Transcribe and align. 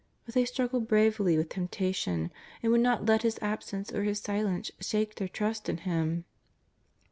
But 0.25 0.33
they 0.33 0.45
struggled 0.45 0.87
bravely 0.87 1.37
with 1.37 1.49
temptation 1.49 2.31
and 2.63 2.71
would 2.71 2.81
not 2.81 3.05
let 3.05 3.21
His 3.21 3.37
absence 3.39 3.91
or 3.93 4.01
His 4.01 4.19
silence 4.19 4.71
shake 4.79 5.13
their 5.13 5.27
trust 5.27 5.69
in 5.69 5.77
Him. 5.77 6.25